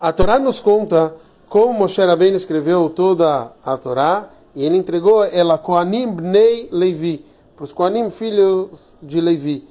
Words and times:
A 0.00 0.12
Torá 0.12 0.38
nos 0.38 0.60
conta 0.60 1.16
como 1.48 1.72
Moshe 1.72 2.00
Rabbeinu 2.00 2.36
escreveu 2.36 2.88
toda 2.88 3.52
a 3.64 3.76
Torá 3.76 4.30
e 4.54 4.64
ele 4.64 4.76
entregou 4.76 5.24
ela 5.24 5.58
Koanim 5.58 6.12
Bnei 6.12 6.68
Levi, 6.70 7.26
para 7.56 7.64
os 7.64 7.72
Koanim 7.72 8.08
filhos 8.08 8.96
de 9.02 9.20
Levi. 9.20 9.66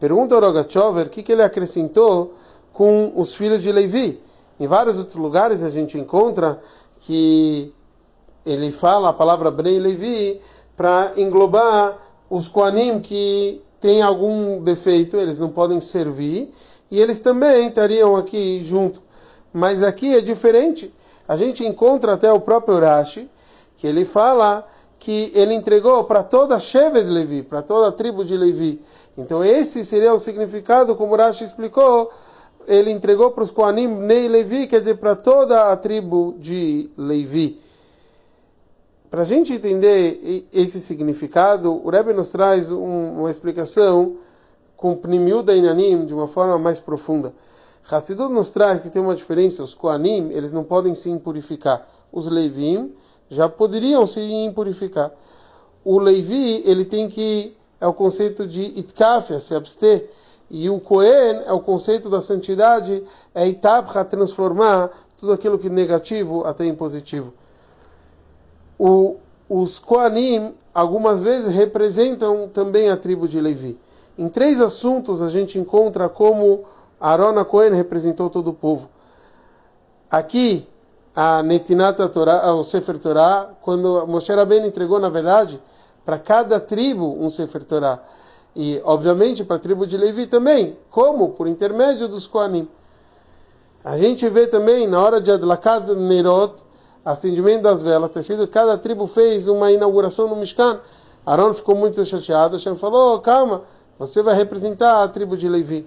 Pergunta 0.00 0.34
ao 0.34 0.40
Rogachover 0.40 1.08
o 1.08 1.10
que, 1.10 1.22
que 1.22 1.30
ele 1.30 1.42
acrescentou 1.42 2.32
com 2.72 3.12
os 3.16 3.34
filhos 3.34 3.62
de 3.62 3.70
Levi. 3.70 4.18
Em 4.58 4.66
vários 4.66 4.98
outros 4.98 5.16
lugares 5.16 5.62
a 5.62 5.68
gente 5.68 5.98
encontra 5.98 6.58
que 7.00 7.70
ele 8.46 8.72
fala 8.72 9.10
a 9.10 9.12
palavra 9.12 9.50
Bnei 9.50 9.78
Levi 9.78 10.40
para 10.74 11.12
englobar 11.18 11.98
os 12.30 12.48
Koanim 12.48 12.98
que 13.00 13.60
têm 13.78 14.00
algum 14.00 14.64
defeito, 14.64 15.18
eles 15.18 15.38
não 15.38 15.50
podem 15.50 15.82
servir, 15.82 16.50
e 16.90 16.98
eles 16.98 17.20
também 17.20 17.68
estariam 17.68 18.16
aqui 18.16 18.62
junto. 18.62 19.04
Mas 19.56 19.82
aqui 19.82 20.14
é 20.14 20.20
diferente. 20.20 20.92
A 21.26 21.34
gente 21.34 21.64
encontra 21.64 22.12
até 22.12 22.30
o 22.30 22.38
próprio 22.38 22.78
Rashi, 22.78 23.26
que 23.78 23.86
ele 23.86 24.04
fala 24.04 24.68
que 24.98 25.32
ele 25.34 25.54
entregou 25.54 26.04
para 26.04 26.22
toda 26.22 26.56
a 26.56 26.60
Sheve 26.60 27.02
de 27.02 27.08
Levi, 27.08 27.42
para 27.42 27.62
toda 27.62 27.88
a 27.88 27.92
tribo 27.92 28.22
de 28.22 28.36
Levi. 28.36 28.82
Então 29.16 29.42
esse 29.42 29.82
seria 29.82 30.12
o 30.12 30.18
significado, 30.18 30.94
como 30.94 31.14
o 31.14 31.16
Rashi 31.16 31.44
explicou, 31.44 32.12
ele 32.68 32.90
entregou 32.90 33.30
para 33.30 33.44
os 33.44 33.50
Koanim 33.50 33.86
Nei 33.86 34.28
Levi, 34.28 34.66
quer 34.66 34.80
dizer, 34.80 34.98
para 34.98 35.16
toda 35.16 35.72
a 35.72 35.76
tribo 35.78 36.36
de 36.38 36.90
Levi. 36.94 37.58
Para 39.08 39.22
a 39.22 39.24
gente 39.24 39.54
entender 39.54 40.46
esse 40.52 40.82
significado, 40.82 41.80
o 41.82 41.88
Rebbe 41.88 42.12
nos 42.12 42.28
traz 42.28 42.70
um, 42.70 43.20
uma 43.20 43.30
explicação 43.30 44.18
com 44.76 44.94
Pnimiu 44.94 45.42
da 45.42 45.56
Inanim 45.56 46.04
de 46.04 46.12
uma 46.12 46.28
forma 46.28 46.58
mais 46.58 46.78
profunda. 46.78 47.32
Hassidut 47.88 48.32
nos 48.32 48.50
traz 48.50 48.80
que 48.80 48.90
tem 48.90 49.00
uma 49.00 49.14
diferença, 49.14 49.62
os 49.62 49.74
Koanim, 49.74 50.30
eles 50.30 50.52
não 50.52 50.64
podem 50.64 50.94
se 50.94 51.08
impurificar. 51.08 51.86
Os 52.10 52.28
Levim 52.28 52.92
já 53.28 53.48
poderiam 53.48 54.06
se 54.06 54.20
impurificar. 54.20 55.12
O 55.84 55.98
Levi, 55.98 56.62
ele 56.64 56.84
tem 56.84 57.08
que, 57.08 57.56
é 57.80 57.86
o 57.86 57.94
conceito 57.94 58.46
de 58.46 58.62
itkafia, 58.62 59.38
se 59.38 59.54
abster, 59.54 60.10
e 60.50 60.68
o 60.68 60.80
Kohen 60.80 61.42
é 61.44 61.52
o 61.52 61.60
conceito 61.60 62.08
da 62.08 62.20
santidade, 62.20 63.04
é 63.34 63.46
itapcha, 63.46 64.04
transformar 64.04 64.90
tudo 65.18 65.32
aquilo 65.32 65.58
que 65.58 65.68
é 65.68 65.70
negativo 65.70 66.44
até 66.44 66.64
em 66.64 66.74
positivo. 66.74 67.32
O, 68.78 69.16
os 69.48 69.78
Koanim, 69.78 70.54
algumas 70.74 71.22
vezes, 71.22 71.54
representam 71.54 72.48
também 72.48 72.90
a 72.90 72.96
tribo 72.96 73.28
de 73.28 73.40
Levi. 73.40 73.78
Em 74.18 74.28
três 74.28 74.60
assuntos 74.60 75.22
a 75.22 75.28
gente 75.28 75.58
encontra 75.58 76.08
como 76.08 76.64
Aaron 77.00 77.44
Cohen 77.44 77.74
representou 77.74 78.30
todo 78.30 78.48
o 78.48 78.54
povo. 78.54 78.88
Aqui, 80.10 80.66
a 81.14 81.42
Netinata 81.42 82.08
Torah, 82.08 82.54
o 82.54 82.62
Sefer 82.62 82.98
Torah, 82.98 83.50
quando 83.62 84.06
Moshe 84.06 84.32
Rabbeinu 84.32 84.66
entregou, 84.66 84.98
na 84.98 85.08
verdade, 85.08 85.60
para 86.04 86.18
cada 86.18 86.60
tribo 86.60 87.16
um 87.18 87.28
Sefer 87.30 87.64
Torah. 87.64 88.02
E, 88.54 88.80
obviamente, 88.84 89.44
para 89.44 89.56
a 89.56 89.58
tribo 89.58 89.86
de 89.86 89.96
Levi 89.96 90.26
também. 90.26 90.78
Como? 90.90 91.30
Por 91.30 91.46
intermédio 91.46 92.08
dos 92.08 92.26
Koanim. 92.26 92.68
A 93.84 93.98
gente 93.98 94.28
vê 94.28 94.46
também, 94.46 94.86
na 94.86 95.00
hora 95.00 95.20
de 95.20 95.30
Adlakad 95.30 95.88
Nerot, 95.94 96.54
acendimento 97.04 97.62
das 97.62 97.82
velas, 97.82 98.10
ter 98.10 98.22
sido 98.22 98.48
cada 98.48 98.76
tribo 98.76 99.06
fez 99.06 99.46
uma 99.46 99.70
inauguração 99.70 100.26
no 100.26 100.36
Mishkan. 100.36 100.80
Aaron 101.24 101.52
ficou 101.52 101.74
muito 101.74 102.04
chateado. 102.04 102.56
Hashem 102.56 102.76
falou: 102.76 103.20
calma, 103.20 103.62
você 103.98 104.22
vai 104.22 104.34
representar 104.34 105.02
a 105.02 105.08
tribo 105.08 105.36
de 105.36 105.48
Levi. 105.48 105.86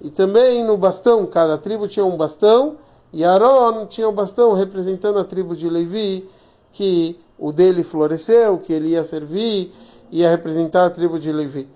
E 0.00 0.10
também 0.10 0.64
no 0.64 0.76
bastão, 0.76 1.26
cada 1.26 1.58
tribo 1.58 1.88
tinha 1.88 2.04
um 2.04 2.16
bastão, 2.16 2.76
e 3.12 3.24
Aaron 3.24 3.86
tinha 3.86 4.08
um 4.08 4.14
bastão 4.14 4.52
representando 4.52 5.18
a 5.18 5.24
tribo 5.24 5.56
de 5.56 5.68
Levi, 5.68 6.28
que 6.72 7.18
o 7.38 7.52
dele 7.52 7.82
floresceu, 7.82 8.58
que 8.58 8.72
ele 8.72 8.88
ia 8.90 9.02
servir, 9.02 9.72
ia 10.10 10.30
representar 10.30 10.86
a 10.86 10.90
tribo 10.90 11.18
de 11.18 11.32
Levi. 11.32 11.68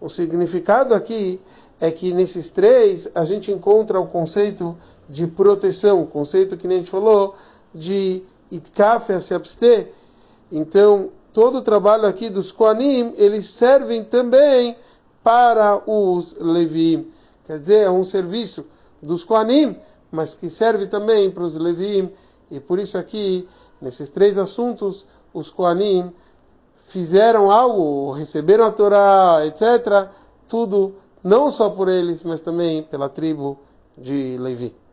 O 0.00 0.08
significado 0.08 0.94
aqui 0.94 1.40
é 1.80 1.90
que 1.90 2.12
nesses 2.12 2.50
três 2.50 3.10
a 3.14 3.24
gente 3.24 3.50
encontra 3.50 3.98
o 3.98 4.06
conceito 4.06 4.76
de 5.08 5.26
proteção, 5.26 6.02
o 6.02 6.06
conceito 6.06 6.56
que 6.56 6.68
nem 6.68 6.76
a 6.76 6.80
gente 6.80 6.90
falou, 6.90 7.34
de 7.74 8.22
itkafia, 8.50 9.20
se 9.20 9.34
abster. 9.34 9.92
Então, 10.52 11.10
todo 11.32 11.58
o 11.58 11.62
trabalho 11.62 12.06
aqui 12.06 12.30
dos 12.30 12.52
Koanim, 12.52 13.12
eles 13.16 13.48
servem 13.48 14.04
também 14.04 14.76
para 15.22 15.82
os 15.90 16.36
Levim. 16.38 17.10
Quer 17.44 17.58
dizer, 17.58 17.80
é 17.86 17.90
um 17.90 18.04
serviço 18.04 18.66
dos 19.02 19.24
Koanim, 19.24 19.76
mas 20.10 20.34
que 20.34 20.48
serve 20.48 20.86
também 20.86 21.30
para 21.30 21.42
os 21.42 21.56
Levim. 21.56 22.10
E 22.50 22.60
por 22.60 22.78
isso 22.78 22.96
aqui, 22.96 23.48
nesses 23.80 24.10
três 24.10 24.38
assuntos, 24.38 25.06
os 25.32 25.50
Koanim 25.50 26.12
fizeram 26.86 27.50
algo, 27.50 28.12
receberam 28.12 28.64
a 28.64 28.72
Torá, 28.72 29.46
etc. 29.46 30.08
Tudo, 30.48 30.94
não 31.22 31.50
só 31.50 31.70
por 31.70 31.88
eles, 31.88 32.22
mas 32.22 32.40
também 32.40 32.82
pela 32.82 33.08
tribo 33.08 33.58
de 33.96 34.36
Levi. 34.38 34.83